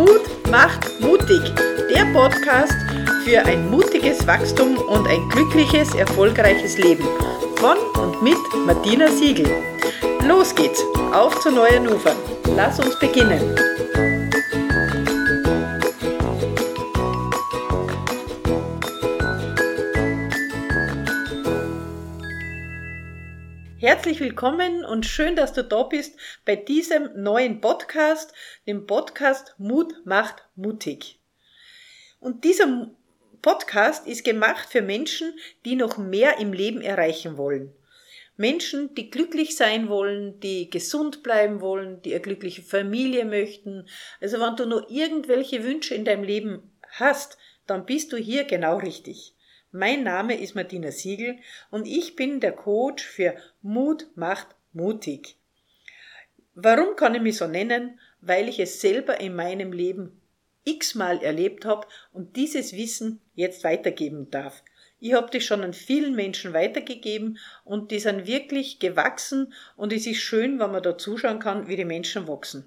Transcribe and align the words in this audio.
Mut 0.00 0.50
macht 0.50 0.98
mutig. 1.00 1.42
Der 1.94 2.06
Podcast 2.14 2.72
für 3.22 3.44
ein 3.44 3.68
mutiges 3.68 4.26
Wachstum 4.26 4.78
und 4.78 5.06
ein 5.06 5.28
glückliches, 5.28 5.94
erfolgreiches 5.94 6.78
Leben. 6.78 7.04
Von 7.56 7.76
und 8.02 8.22
mit 8.22 8.38
Martina 8.64 9.08
Siegel. 9.08 9.46
Los 10.26 10.54
geht's, 10.54 10.82
auf 11.12 11.38
zu 11.40 11.50
neuen 11.50 11.86
Ufern. 11.86 12.16
Lass 12.56 12.80
uns 12.80 12.98
beginnen. 12.98 13.54
Herzlich 24.00 24.20
willkommen 24.20 24.82
und 24.86 25.04
schön, 25.04 25.36
dass 25.36 25.52
du 25.52 25.62
da 25.62 25.82
bist 25.82 26.18
bei 26.46 26.56
diesem 26.56 27.22
neuen 27.22 27.60
Podcast, 27.60 28.32
dem 28.66 28.86
Podcast 28.86 29.54
Mut 29.58 29.92
macht 30.06 30.42
mutig. 30.56 31.18
Und 32.18 32.44
dieser 32.44 32.90
Podcast 33.42 34.06
ist 34.06 34.24
gemacht 34.24 34.70
für 34.70 34.80
Menschen, 34.80 35.38
die 35.66 35.76
noch 35.76 35.98
mehr 35.98 36.38
im 36.38 36.54
Leben 36.54 36.80
erreichen 36.80 37.36
wollen. 37.36 37.74
Menschen, 38.38 38.94
die 38.94 39.10
glücklich 39.10 39.54
sein 39.54 39.90
wollen, 39.90 40.40
die 40.40 40.70
gesund 40.70 41.22
bleiben 41.22 41.60
wollen, 41.60 42.00
die 42.00 42.14
eine 42.14 42.22
glückliche 42.22 42.62
Familie 42.62 43.26
möchten. 43.26 43.86
Also 44.18 44.40
wenn 44.40 44.56
du 44.56 44.64
noch 44.64 44.88
irgendwelche 44.88 45.62
Wünsche 45.62 45.94
in 45.94 46.06
deinem 46.06 46.24
Leben 46.24 46.72
hast, 46.92 47.36
dann 47.66 47.84
bist 47.84 48.14
du 48.14 48.16
hier 48.16 48.44
genau 48.44 48.78
richtig. 48.78 49.34
Mein 49.72 50.02
Name 50.02 50.36
ist 50.36 50.56
Martina 50.56 50.90
Siegel 50.90 51.38
und 51.70 51.86
ich 51.86 52.16
bin 52.16 52.40
der 52.40 52.50
Coach 52.50 53.04
für 53.04 53.36
Mut 53.62 54.08
macht 54.16 54.48
mutig. 54.72 55.36
Warum 56.54 56.96
kann 56.96 57.14
ich 57.14 57.22
mich 57.22 57.36
so 57.36 57.46
nennen? 57.46 58.00
Weil 58.20 58.48
ich 58.48 58.58
es 58.58 58.80
selber 58.80 59.20
in 59.20 59.36
meinem 59.36 59.72
Leben 59.72 60.20
x-mal 60.64 61.22
erlebt 61.22 61.64
habe 61.64 61.86
und 62.12 62.34
dieses 62.34 62.72
Wissen 62.72 63.20
jetzt 63.36 63.62
weitergeben 63.62 64.28
darf. 64.32 64.64
Ich 64.98 65.12
habe 65.12 65.30
das 65.30 65.44
schon 65.44 65.62
an 65.62 65.72
vielen 65.72 66.16
Menschen 66.16 66.52
weitergegeben 66.52 67.38
und 67.64 67.92
die 67.92 68.00
sind 68.00 68.26
wirklich 68.26 68.80
gewachsen 68.80 69.52
und 69.76 69.92
es 69.92 70.04
ist 70.04 70.18
schön, 70.18 70.58
wenn 70.58 70.72
man 70.72 70.82
da 70.82 70.98
zuschauen 70.98 71.38
kann, 71.38 71.68
wie 71.68 71.76
die 71.76 71.84
Menschen 71.84 72.26
wachsen. 72.26 72.66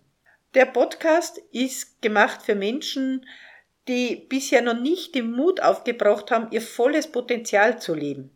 Der 0.54 0.68
Podcast 0.68 1.40
ist 1.52 2.02
gemacht 2.02 2.44
für 2.44 2.56
Menschen, 2.56 3.26
die 3.88 4.16
bisher 4.16 4.62
noch 4.62 4.80
nicht 4.80 5.16
den 5.16 5.32
Mut 5.32 5.62
aufgebracht 5.62 6.32
haben, 6.32 6.48
ihr 6.52 6.62
volles 6.62 7.08
Potenzial 7.08 7.82
zu 7.82 7.94
leben. 7.94 8.32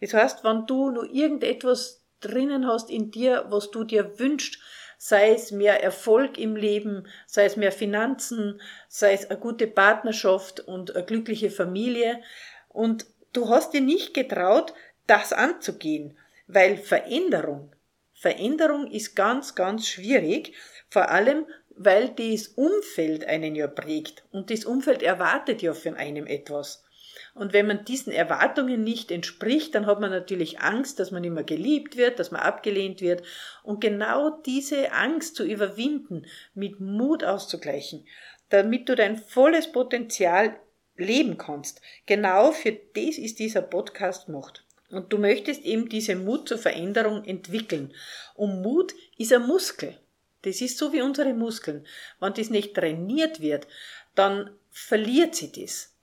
Das 0.00 0.14
heißt, 0.14 0.44
wenn 0.44 0.66
du 0.66 0.90
nur 0.90 1.10
irgendetwas 1.10 2.04
drinnen 2.20 2.66
hast 2.66 2.90
in 2.90 3.10
dir, 3.10 3.46
was 3.48 3.70
du 3.70 3.84
dir 3.84 4.18
wünschst, 4.18 4.58
sei 4.98 5.32
es 5.32 5.50
mehr 5.50 5.82
Erfolg 5.82 6.38
im 6.38 6.56
Leben, 6.56 7.06
sei 7.26 7.44
es 7.44 7.56
mehr 7.56 7.72
Finanzen, 7.72 8.60
sei 8.88 9.12
es 9.12 9.28
eine 9.28 9.38
gute 9.38 9.66
Partnerschaft 9.66 10.60
und 10.60 10.94
eine 10.94 11.04
glückliche 11.04 11.50
Familie, 11.50 12.22
und 12.68 13.06
du 13.32 13.48
hast 13.48 13.72
dir 13.72 13.80
nicht 13.80 14.14
getraut, 14.14 14.74
das 15.06 15.32
anzugehen, 15.32 16.16
weil 16.46 16.76
Veränderung, 16.76 17.74
Veränderung 18.14 18.90
ist 18.90 19.14
ganz, 19.14 19.54
ganz 19.54 19.86
schwierig, 19.86 20.54
vor 20.88 21.10
allem 21.10 21.46
weil 21.76 22.10
das 22.10 22.48
Umfeld 22.48 23.26
einen 23.26 23.54
ja 23.54 23.66
prägt 23.66 24.24
und 24.30 24.50
das 24.50 24.64
Umfeld 24.64 25.02
erwartet 25.02 25.62
ja 25.62 25.74
von 25.74 25.94
einem 25.94 26.26
etwas. 26.26 26.84
Und 27.34 27.52
wenn 27.52 27.66
man 27.66 27.84
diesen 27.84 28.12
Erwartungen 28.12 28.84
nicht 28.84 29.10
entspricht, 29.10 29.74
dann 29.74 29.86
hat 29.86 30.00
man 30.00 30.10
natürlich 30.10 30.60
Angst, 30.60 31.00
dass 31.00 31.10
man 31.10 31.22
mehr 31.22 31.42
geliebt 31.42 31.96
wird, 31.96 32.18
dass 32.18 32.30
man 32.30 32.40
abgelehnt 32.40 33.00
wird. 33.00 33.22
Und 33.64 33.80
genau 33.80 34.30
diese 34.30 34.92
Angst 34.92 35.34
zu 35.34 35.44
überwinden, 35.44 36.26
mit 36.54 36.80
Mut 36.80 37.24
auszugleichen, 37.24 38.06
damit 38.50 38.88
du 38.88 38.94
dein 38.94 39.16
volles 39.16 39.70
Potenzial 39.72 40.56
leben 40.96 41.36
kannst, 41.36 41.80
genau 42.06 42.52
für 42.52 42.72
das 42.72 43.18
ist 43.18 43.40
dieser 43.40 43.62
Podcast 43.62 44.26
gemacht. 44.26 44.64
Und 44.90 45.12
du 45.12 45.18
möchtest 45.18 45.64
eben 45.64 45.88
diese 45.88 46.14
Mut 46.14 46.48
zur 46.48 46.58
Veränderung 46.58 47.24
entwickeln. 47.24 47.92
Und 48.34 48.62
Mut 48.62 48.94
ist 49.18 49.32
ein 49.32 49.46
Muskel. 49.46 49.98
Das 50.44 50.60
ist 50.60 50.78
so 50.78 50.92
wie 50.92 51.02
unsere 51.02 51.32
Muskeln. 51.34 51.86
Wenn 52.20 52.34
das 52.34 52.50
nicht 52.50 52.74
trainiert 52.74 53.40
wird, 53.40 53.66
dann 54.14 54.50
verliert 54.70 55.34
sie 55.34 55.52
das. 55.52 55.94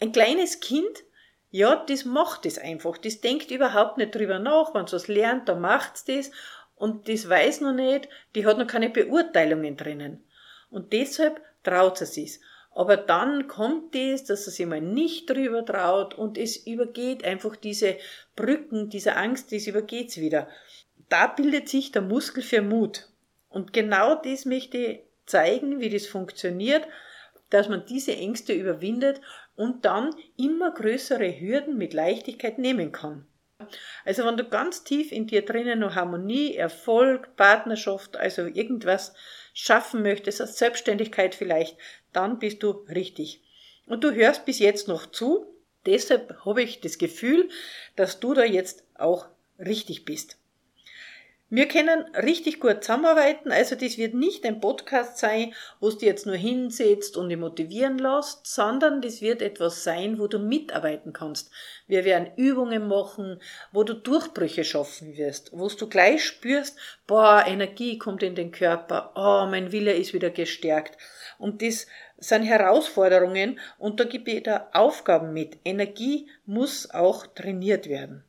Ein 0.00 0.12
kleines 0.12 0.60
Kind, 0.60 1.04
ja, 1.50 1.76
das 1.76 2.04
macht 2.04 2.44
das 2.44 2.58
einfach. 2.58 2.98
Das 2.98 3.20
denkt 3.20 3.50
überhaupt 3.50 3.96
nicht 3.96 4.14
drüber 4.14 4.38
nach. 4.38 4.74
Wenn 4.74 4.84
es 4.84 4.92
was 4.92 5.08
lernt, 5.08 5.48
dann 5.48 5.60
macht 5.60 5.94
es 5.96 6.04
das. 6.04 6.30
Und 6.76 7.08
das 7.08 7.28
weiß 7.28 7.60
noch 7.60 7.72
nicht, 7.72 8.08
die 8.34 8.44
hat 8.44 8.58
noch 8.58 8.66
keine 8.66 8.90
Beurteilungen 8.90 9.76
drinnen. 9.76 10.24
Und 10.70 10.92
deshalb 10.92 11.40
traut 11.62 11.98
sie 11.98 12.06
sich. 12.06 12.40
Aber 12.74 12.96
dann 12.96 13.46
kommt 13.46 13.94
das, 13.94 14.24
dass 14.24 14.44
sich 14.46 14.66
mal 14.66 14.80
nicht 14.80 15.30
drüber 15.30 15.64
traut 15.64 16.14
und 16.14 16.36
es 16.36 16.56
übergeht 16.56 17.24
einfach 17.24 17.54
diese 17.54 17.96
Brücken, 18.34 18.90
diese 18.90 19.14
Angst, 19.14 19.52
das 19.52 19.68
übergeht's 19.68 20.16
wieder. 20.16 20.48
Da 21.08 21.28
bildet 21.28 21.68
sich 21.68 21.92
der 21.92 22.02
Muskel 22.02 22.42
für 22.42 22.62
Mut. 22.62 23.08
Und 23.54 23.72
genau 23.72 24.16
das 24.16 24.46
möchte 24.46 24.76
ich 24.78 25.00
zeigen, 25.26 25.78
wie 25.78 25.88
das 25.88 26.06
funktioniert, 26.06 26.88
dass 27.50 27.68
man 27.68 27.86
diese 27.86 28.16
Ängste 28.16 28.52
überwindet 28.52 29.20
und 29.54 29.84
dann 29.84 30.10
immer 30.36 30.72
größere 30.72 31.40
Hürden 31.40 31.78
mit 31.78 31.94
Leichtigkeit 31.94 32.58
nehmen 32.58 32.90
kann. 32.90 33.28
Also 34.04 34.24
wenn 34.24 34.36
du 34.36 34.42
ganz 34.42 34.82
tief 34.82 35.12
in 35.12 35.28
dir 35.28 35.44
drinnen 35.44 35.78
noch 35.78 35.94
Harmonie, 35.94 36.56
Erfolg, 36.56 37.36
Partnerschaft, 37.36 38.16
also 38.16 38.42
irgendwas 38.42 39.14
schaffen 39.52 40.02
möchtest, 40.02 40.40
als 40.40 40.58
Selbstständigkeit 40.58 41.36
vielleicht, 41.36 41.76
dann 42.12 42.40
bist 42.40 42.60
du 42.64 42.70
richtig. 42.70 43.40
Und 43.86 44.02
du 44.02 44.12
hörst 44.12 44.46
bis 44.46 44.58
jetzt 44.58 44.88
noch 44.88 45.06
zu, 45.06 45.46
deshalb 45.86 46.44
habe 46.44 46.64
ich 46.64 46.80
das 46.80 46.98
Gefühl, 46.98 47.48
dass 47.94 48.18
du 48.18 48.34
da 48.34 48.42
jetzt 48.42 48.82
auch 48.96 49.28
richtig 49.60 50.04
bist. 50.04 50.38
Wir 51.56 51.68
können 51.68 52.04
richtig 52.16 52.58
gut 52.58 52.82
zusammenarbeiten, 52.82 53.52
also 53.52 53.76
das 53.76 53.96
wird 53.96 54.12
nicht 54.12 54.44
ein 54.44 54.60
Podcast 54.60 55.18
sein, 55.18 55.54
wo 55.78 55.88
du 55.88 56.04
jetzt 56.04 56.26
nur 56.26 56.34
hinsetzt 56.34 57.16
und 57.16 57.28
dich 57.28 57.38
motivieren 57.38 57.96
lässt, 57.96 58.44
sondern 58.44 59.00
das 59.00 59.20
wird 59.20 59.40
etwas 59.40 59.84
sein, 59.84 60.18
wo 60.18 60.26
du 60.26 60.40
mitarbeiten 60.40 61.12
kannst. 61.12 61.52
Wir 61.86 62.04
werden 62.04 62.32
Übungen 62.34 62.88
machen, 62.88 63.40
wo 63.70 63.84
du 63.84 63.94
Durchbrüche 63.94 64.64
schaffen 64.64 65.16
wirst, 65.16 65.52
wo 65.52 65.68
du 65.68 65.88
gleich 65.88 66.24
spürst, 66.24 66.76
boah, 67.06 67.44
Energie 67.46 67.98
kommt 67.98 68.24
in 68.24 68.34
den 68.34 68.50
Körper, 68.50 69.12
oh, 69.14 69.48
mein 69.48 69.70
Wille 69.70 69.92
ist 69.92 70.12
wieder 70.12 70.30
gestärkt. 70.30 70.98
Und 71.38 71.62
das 71.62 71.86
sind 72.18 72.42
Herausforderungen 72.42 73.60
und 73.78 74.00
da 74.00 74.06
ich 74.10 74.42
da 74.42 74.70
Aufgaben 74.72 75.32
mit. 75.32 75.58
Energie 75.64 76.28
muss 76.46 76.90
auch 76.90 77.28
trainiert 77.28 77.88
werden. 77.88 78.24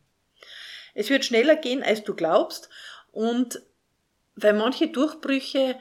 Es 0.97 1.09
wird 1.09 1.25
schneller 1.25 1.57
gehen, 1.57 1.83
als 1.83 2.03
du 2.03 2.15
glaubst 2.15 2.69
und 3.15 3.61
weil 4.35 4.53
manche 4.53 4.89
Durchbrüche, 4.89 5.77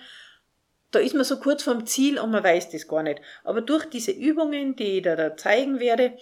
da 0.92 1.00
ist 1.00 1.14
man 1.14 1.24
so 1.24 1.40
kurz 1.40 1.64
vorm 1.64 1.86
Ziel 1.86 2.18
und 2.20 2.30
man 2.30 2.44
weiß 2.44 2.70
das 2.70 2.86
gar 2.86 3.02
nicht. 3.02 3.20
Aber 3.42 3.60
durch 3.60 3.84
diese 3.86 4.12
Übungen, 4.12 4.76
die 4.76 4.98
ich 4.98 5.02
da, 5.02 5.16
da 5.16 5.36
zeigen 5.36 5.80
werde, 5.80 6.16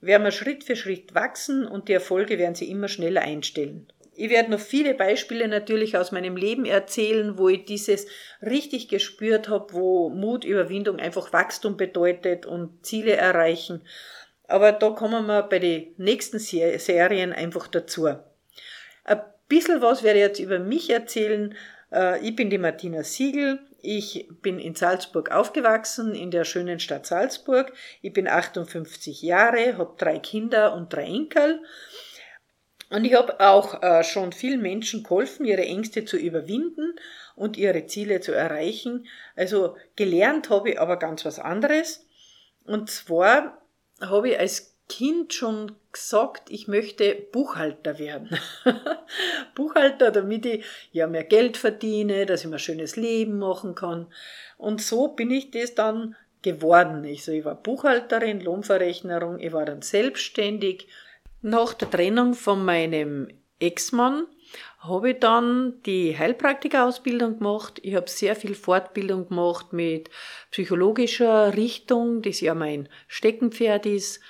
werden 0.00 0.24
wir 0.24 0.30
Schritt 0.30 0.64
für 0.64 0.76
Schritt 0.76 1.14
wachsen 1.14 1.66
und 1.66 1.88
die 1.88 1.94
Erfolge 1.94 2.38
werden 2.38 2.54
sich 2.54 2.68
immer 2.68 2.88
schneller 2.88 3.22
einstellen. 3.22 3.90
Ich 4.14 4.28
werde 4.28 4.50
noch 4.50 4.60
viele 4.60 4.94
Beispiele 4.94 5.48
natürlich 5.48 5.96
aus 5.96 6.12
meinem 6.12 6.36
Leben 6.36 6.66
erzählen, 6.66 7.38
wo 7.38 7.48
ich 7.48 7.64
dieses 7.64 8.06
richtig 8.42 8.88
gespürt 8.88 9.48
habe, 9.48 9.72
wo 9.72 10.10
Mut, 10.10 10.44
Überwindung 10.44 10.98
einfach 10.98 11.32
Wachstum 11.32 11.76
bedeutet 11.78 12.44
und 12.44 12.84
Ziele 12.84 13.16
erreichen. 13.16 13.80
Aber 14.46 14.72
da 14.72 14.90
kommen 14.90 15.26
wir 15.26 15.44
bei 15.44 15.60
den 15.60 15.94
nächsten 15.96 16.38
Serien 16.38 17.32
einfach 17.32 17.68
dazu. 17.68 18.08
Ein 19.04 19.20
bisschen 19.48 19.82
was 19.82 20.02
werde 20.02 20.18
ich 20.18 20.24
jetzt 20.24 20.40
über 20.40 20.58
mich 20.58 20.90
erzählen. 20.90 21.54
Äh, 21.92 22.26
ich 22.26 22.36
bin 22.36 22.50
die 22.50 22.58
Martina 22.58 23.02
Siegel. 23.02 23.58
Ich 23.80 24.28
bin 24.42 24.58
in 24.58 24.74
Salzburg 24.74 25.30
aufgewachsen, 25.30 26.14
in 26.14 26.30
der 26.30 26.44
schönen 26.44 26.80
Stadt 26.80 27.06
Salzburg. 27.06 27.72
Ich 28.02 28.12
bin 28.12 28.26
58 28.26 29.22
Jahre, 29.22 29.78
habe 29.78 29.94
drei 29.96 30.18
Kinder 30.18 30.74
und 30.74 30.92
drei 30.92 31.04
Enkel. 31.04 31.62
Und 32.90 33.04
ich 33.04 33.14
habe 33.14 33.38
auch 33.40 33.82
äh, 33.82 34.02
schon 34.02 34.32
vielen 34.32 34.62
Menschen 34.62 35.02
geholfen, 35.02 35.44
ihre 35.44 35.64
Ängste 35.64 36.04
zu 36.04 36.16
überwinden 36.16 36.94
und 37.36 37.56
ihre 37.56 37.86
Ziele 37.86 38.20
zu 38.20 38.32
erreichen. 38.32 39.06
Also 39.36 39.76
gelernt 39.94 40.50
habe 40.50 40.70
ich 40.70 40.80
aber 40.80 40.96
ganz 40.96 41.24
was 41.24 41.38
anderes. 41.38 42.06
Und 42.64 42.90
zwar 42.90 43.62
habe 44.00 44.30
ich 44.30 44.38
als 44.38 44.74
Kind 44.88 45.34
schon 45.34 45.72
gesagt, 45.92 46.50
ich 46.50 46.66
möchte 46.66 47.14
Buchhalter 47.14 47.98
werden. 47.98 48.30
Buchhalter, 49.54 50.10
damit 50.10 50.46
ich 50.46 50.64
ja 50.92 51.06
mehr 51.06 51.24
Geld 51.24 51.56
verdiene, 51.56 52.24
dass 52.26 52.42
ich 52.42 52.46
mir 52.46 52.56
ein 52.56 52.60
schönes 52.60 52.96
Leben 52.96 53.38
machen 53.38 53.74
kann. 53.74 54.06
Und 54.56 54.80
so 54.80 55.08
bin 55.08 55.30
ich 55.30 55.50
das 55.50 55.74
dann 55.74 56.16
geworden. 56.42 57.04
Ich, 57.04 57.24
so, 57.24 57.32
ich 57.32 57.44
war 57.44 57.54
Buchhalterin, 57.54 58.40
Lohnverrechnerung, 58.40 59.38
ich 59.38 59.52
war 59.52 59.64
dann 59.64 59.82
selbstständig. 59.82 60.88
Nach 61.42 61.74
der 61.74 61.90
Trennung 61.90 62.34
von 62.34 62.64
meinem 62.64 63.28
Ex-Mann 63.60 64.26
habe 64.78 65.10
ich 65.10 65.18
dann 65.18 65.82
die 65.84 66.16
Heilpraktikerausbildung 66.16 67.38
gemacht. 67.38 67.80
Ich 67.82 67.94
habe 67.94 68.08
sehr 68.08 68.36
viel 68.36 68.54
Fortbildung 68.54 69.28
gemacht 69.28 69.72
mit 69.72 70.10
psychologischer 70.50 71.56
Richtung, 71.56 72.22
das 72.22 72.40
ja 72.40 72.54
mein 72.54 72.88
Steckenpferd 73.08 73.86
ist. 73.86 74.20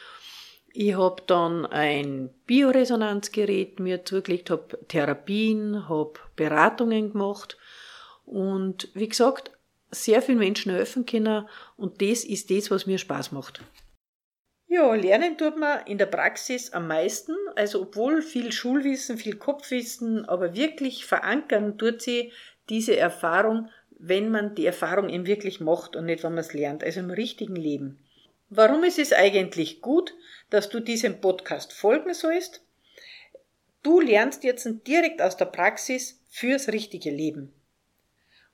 Ich 0.73 0.97
habe 0.97 1.23
dann 1.27 1.67
ein 1.67 2.31
Bioresonanzgerät 2.47 3.81
mir 3.81 4.05
zugelegt, 4.05 4.51
habe 4.51 4.79
Therapien, 4.89 5.89
habe 5.89 6.15
Beratungen 6.37 7.13
gemacht 7.13 7.57
und 8.25 8.89
wie 8.95 9.09
gesagt, 9.09 9.51
sehr 9.91 10.21
vielen 10.21 10.39
Menschen 10.39 10.73
helfen 10.73 11.07
können 11.07 11.49
und 11.77 12.03
das 12.03 12.25
ist 12.25 12.51
das, 12.51 12.71
was 12.71 12.87
mir 12.87 12.99
Spaß 12.99 13.33
macht. 13.33 13.63
Ja, 14.71 14.95
lernen 14.95 15.39
tut 15.39 15.57
man 15.57 15.87
in 15.87 15.97
der 15.97 16.07
Praxis 16.07 16.75
am 16.75 16.89
meisten, 16.89 17.35
also 17.57 17.81
obwohl 17.81 18.21
viel 18.21 18.53
Schulwissen, 18.53 19.17
viel 19.17 19.37
Kopfwissen, 19.37 20.27
aber 20.27 20.55
wirklich 20.55 21.07
verankern 21.07 21.79
tut 21.79 22.03
sie 22.03 22.33
diese 22.69 22.95
Erfahrung, 22.95 23.71
wenn 23.99 24.31
man 24.31 24.55
die 24.55 24.67
Erfahrung 24.67 25.09
eben 25.09 25.27
wirklich 25.27 25.61
macht 25.61 25.97
und 25.97 26.05
nicht, 26.05 26.23
wenn 26.23 26.33
man 26.33 26.41
es 26.41 26.53
lernt, 26.53 26.85
also 26.85 27.01
im 27.01 27.11
richtigen 27.11 27.57
Leben. 27.57 27.99
Warum 28.51 28.83
ist 28.83 28.99
es 28.99 29.13
eigentlich 29.13 29.83
gut, 29.83 30.15
dass 30.49 30.71
du 30.71 30.81
diesem 30.81 31.21
Podcast 31.21 31.75
folgen 31.75 32.15
sollst? 32.15 32.63
Du 33.83 34.01
lernst 34.01 34.43
jetzt 34.43 34.67
direkt 34.87 35.21
aus 35.21 35.37
der 35.37 35.45
Praxis 35.45 36.23
fürs 36.31 36.69
richtige 36.69 37.11
Leben. 37.11 37.53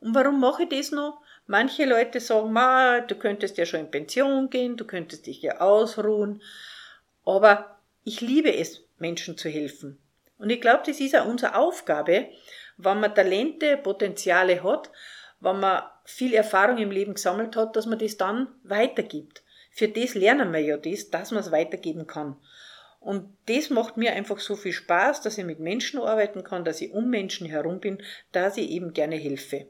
Und 0.01 0.17
warum 0.17 0.41
mache 0.41 0.65
ich 0.65 0.69
das 0.71 0.91
noch? 0.91 1.21
Manche 1.47 1.85
Leute 1.85 2.19
sagen, 2.19 2.53
Ma, 2.53 3.03
du 3.03 3.15
könntest 3.15 3.57
ja 3.57 3.67
schon 3.67 3.81
in 3.81 3.91
Pension 3.93 4.51
gehen, 4.51 4.77
du 4.77 4.85
könntest 4.85 5.29
dich 5.29 5.41
ja 5.43 5.61
ausruhen. 5.61 6.43
Aber 7.25 7.79
ich 8.03 8.21
liebe 8.21 8.53
es, 8.53 8.83
Menschen 8.99 9.39
zu 9.39 9.49
helfen. 9.49 9.99
Und 10.39 10.51
ich 10.51 10.61
glaube, 10.61 10.83
das 10.85 10.99
ist 10.99 11.15
auch 11.15 11.27
unsere 11.27 11.55
Aufgabe, 11.55 12.31
wenn 12.79 12.99
man 12.99 13.15
Talente, 13.15 13.77
Potenziale 13.77 14.65
hat, 14.65 14.91
wenn 15.39 15.61
man 15.61 15.85
viel 16.05 16.35
Erfahrung 16.35 16.79
im 16.79 16.91
Leben 16.91 17.15
gesammelt 17.15 17.55
hat, 17.55 17.77
dass 17.77 17.87
man 17.87 18.01
das 18.01 18.17
dann 18.17 18.49
weitergibt. 18.65 19.44
Für 19.75 19.89
das 19.89 20.15
lernen 20.15 20.53
wir 20.53 20.61
ja 20.61 20.77
das, 20.77 21.11
dass 21.11 21.31
man 21.31 21.41
es 21.41 21.53
weitergeben 21.53 22.07
kann. 22.07 22.37
Und 23.01 23.37
das 23.47 23.69
macht 23.69 23.99
mir 23.99 24.13
einfach 24.13 24.39
so 24.39 24.57
viel 24.57 24.73
Spaß, 24.73 25.21
dass 25.21 25.37
ich 25.37 25.45
mit 25.45 25.61
Menschen 25.61 26.01
arbeiten 26.01 26.43
kann, 26.43 26.65
dass 26.65 26.81
ich 26.81 26.93
um 26.93 27.11
Menschen 27.11 27.47
herum 27.47 27.81
bin, 27.81 28.03
dass 28.33 28.57
ich 28.57 28.71
eben 28.71 28.95
gerne 28.95 29.17
helfe 29.17 29.67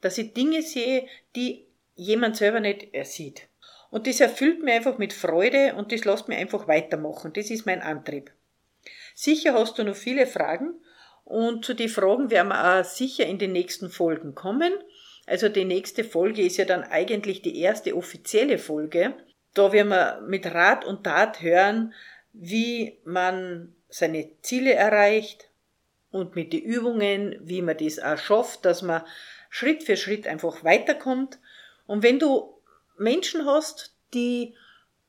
dass 0.00 0.18
ich 0.18 0.34
Dinge 0.34 0.62
sehe, 0.62 1.06
die 1.34 1.66
jemand 1.94 2.36
selber 2.36 2.60
nicht 2.60 2.88
sieht. 3.04 3.48
Und 3.90 4.06
das 4.06 4.20
erfüllt 4.20 4.62
mir 4.62 4.74
einfach 4.74 4.98
mit 4.98 5.12
Freude 5.12 5.74
und 5.74 5.92
das 5.92 6.04
lässt 6.04 6.28
mir 6.28 6.36
einfach 6.36 6.68
weitermachen. 6.68 7.32
Das 7.32 7.50
ist 7.50 7.66
mein 7.66 7.82
Antrieb. 7.82 8.30
Sicher 9.14 9.54
hast 9.54 9.78
du 9.78 9.84
noch 9.84 9.96
viele 9.96 10.26
Fragen 10.26 10.74
und 11.24 11.64
zu 11.64 11.74
den 11.74 11.88
Fragen 11.88 12.30
werden 12.30 12.48
wir 12.48 12.80
auch 12.80 12.84
sicher 12.84 13.26
in 13.26 13.38
den 13.38 13.52
nächsten 13.52 13.90
Folgen 13.90 14.34
kommen. 14.34 14.72
Also 15.26 15.48
die 15.48 15.64
nächste 15.64 16.04
Folge 16.04 16.42
ist 16.42 16.56
ja 16.56 16.64
dann 16.64 16.84
eigentlich 16.84 17.42
die 17.42 17.60
erste 17.60 17.96
offizielle 17.96 18.58
Folge. 18.58 19.14
Da 19.54 19.72
werden 19.72 19.88
wir 19.88 20.22
mit 20.26 20.46
Rat 20.46 20.84
und 20.84 21.04
Tat 21.04 21.42
hören, 21.42 21.92
wie 22.32 22.98
man 23.04 23.74
seine 23.88 24.30
Ziele 24.42 24.74
erreicht 24.74 25.50
und 26.10 26.36
mit 26.36 26.52
den 26.52 26.62
Übungen, 26.62 27.36
wie 27.42 27.62
man 27.62 27.76
das 27.76 27.98
auch 27.98 28.18
schafft, 28.18 28.64
dass 28.64 28.82
man 28.82 29.02
Schritt 29.50 29.82
für 29.82 29.96
Schritt 29.96 30.26
einfach 30.26 30.62
weiterkommt. 30.64 31.38
Und 31.86 32.02
wenn 32.02 32.18
du 32.18 32.54
Menschen 32.98 33.46
hast, 33.46 33.94
die 34.14 34.54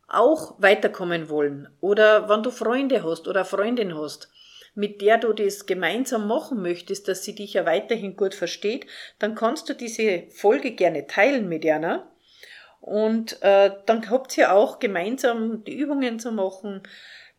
auch 0.08 0.56
weiterkommen 0.62 1.30
wollen, 1.30 1.70
oder 1.82 2.30
wenn 2.30 2.44
du 2.44 2.52
Freunde 2.52 3.04
hast 3.04 3.28
oder 3.28 3.46
Freundin 3.46 3.96
hast, 3.98 4.30
mit 4.78 5.02
der 5.02 5.18
du 5.18 5.34
das 5.34 5.66
gemeinsam 5.66 6.28
machen 6.28 6.62
möchtest, 6.62 7.08
dass 7.08 7.24
sie 7.24 7.34
dich 7.34 7.56
ja 7.56 7.66
weiterhin 7.66 8.16
gut 8.16 8.36
versteht, 8.36 8.86
dann 9.18 9.34
kannst 9.34 9.68
du 9.68 9.74
diese 9.74 10.26
Folge 10.30 10.72
gerne 10.72 11.08
teilen 11.08 11.50
mit 11.50 11.66
einer. 11.66 12.12
Und 12.80 13.42
äh, 13.42 13.72
dann 13.88 14.08
habt 14.12 14.38
ihr 14.38 14.54
auch 14.54 14.78
gemeinsam 14.78 15.64
die 15.64 15.76
Übungen 15.76 16.20
zu 16.20 16.32
machen. 16.32 16.84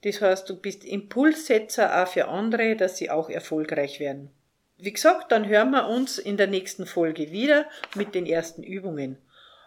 Das 0.03 0.21
heißt, 0.21 0.51
du 0.51 0.57
bist 0.57 0.85
Impulssetzer 0.85 2.03
auch 2.03 2.09
für 2.09 2.27
andere, 2.27 2.75
dass 2.75 2.97
sie 2.97 3.09
auch 3.09 3.31
erfolgreich 3.31 4.01
werden. 4.01 4.31
Wie 4.77 4.93
gesagt, 4.93 5.31
dann 5.31 5.47
hören 5.47 5.71
wir 5.71 5.87
uns 5.87 6.19
in 6.19 6.37
der 6.37 6.49
nächsten 6.49 6.87
Folge 6.87 7.31
wieder 7.31 7.67
mit 7.95 8.17
den 8.17 8.27
ersten 8.27 8.65
Übungen. 8.65 9.17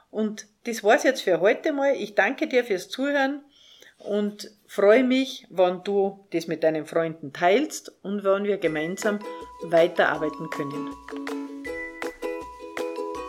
Und 0.09 0.45
das 0.65 0.83
war's 0.83 1.03
jetzt 1.03 1.21
für 1.21 1.39
heute 1.39 1.71
mal. 1.71 1.95
Ich 1.95 2.15
danke 2.15 2.47
dir 2.47 2.65
fürs 2.65 2.89
Zuhören 2.89 3.45
und 4.03 4.51
freue 4.67 5.03
mich, 5.03 5.47
wenn 5.49 5.83
du 5.83 6.25
das 6.31 6.47
mit 6.47 6.63
deinen 6.63 6.85
Freunden 6.85 7.33
teilst 7.33 7.91
und 8.03 8.23
wenn 8.23 8.43
wir 8.43 8.57
gemeinsam 8.57 9.19
weiterarbeiten 9.63 10.49
können. 10.49 10.89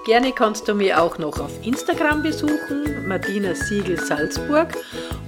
Gerne 0.05 0.33
kannst 0.33 0.67
du 0.67 0.75
mich 0.75 0.93
auch 0.95 1.19
noch 1.19 1.39
auf 1.39 1.65
Instagram 1.65 2.25
besuchen, 2.25 3.07
Martina 3.07 3.55
Siegel 3.55 4.01
Salzburg. 4.01 4.69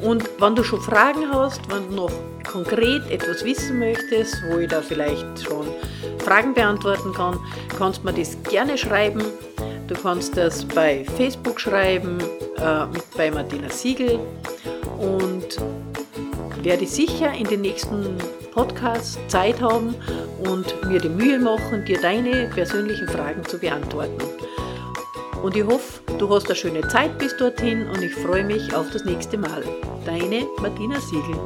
Und 0.02 0.28
wenn 0.40 0.56
du 0.56 0.64
schon 0.64 0.80
Fragen 0.80 1.30
hast, 1.32 1.60
wenn 1.70 1.88
du 1.88 1.94
noch 1.94 2.12
konkret 2.44 3.08
etwas 3.10 3.44
wissen 3.44 3.78
möchtest, 3.78 4.36
wo 4.48 4.58
ich 4.58 4.68
da 4.68 4.82
vielleicht 4.82 5.24
schon 5.44 5.66
Fragen 6.18 6.54
beantworten 6.54 7.12
kann, 7.12 7.38
kannst 7.78 8.02
du 8.02 8.06
mir 8.06 8.14
das 8.14 8.36
gerne 8.50 8.76
schreiben. 8.76 9.22
Du 9.86 9.94
kannst 9.94 10.36
das 10.36 10.64
bei 10.64 11.04
Facebook 11.16 11.60
schreiben, 11.60 12.18
äh, 12.56 12.86
bei 13.16 13.30
Martina 13.30 13.68
Siegel 13.68 14.18
und 14.98 15.33
werde 16.64 16.86
sicher 16.86 17.32
in 17.32 17.44
den 17.44 17.60
nächsten 17.60 18.16
Podcasts 18.52 19.18
Zeit 19.28 19.60
haben 19.60 19.94
und 20.38 20.66
mir 20.88 20.98
die 20.98 21.08
Mühe 21.08 21.38
machen, 21.38 21.84
dir 21.84 22.00
deine 22.00 22.48
persönlichen 22.54 23.08
Fragen 23.08 23.44
zu 23.44 23.58
beantworten. 23.58 24.22
Und 25.42 25.56
ich 25.56 25.64
hoffe, 25.64 26.00
du 26.18 26.28
hast 26.30 26.46
eine 26.46 26.56
schöne 26.56 26.88
Zeit 26.88 27.18
bis 27.18 27.36
dorthin 27.36 27.86
und 27.88 28.02
ich 28.02 28.14
freue 28.14 28.44
mich 28.44 28.74
auf 28.74 28.90
das 28.90 29.04
nächste 29.04 29.36
Mal. 29.36 29.62
Deine 30.06 30.46
Martina 30.60 30.98
Siegel. 31.00 31.38